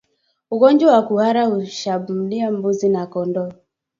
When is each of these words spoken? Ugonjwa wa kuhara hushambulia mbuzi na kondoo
Ugonjwa 0.51 0.93
wa 0.93 1.01
kuhara 1.01 1.45
hushambulia 1.45 2.51
mbuzi 2.51 2.89
na 2.89 3.07
kondoo 3.07 3.51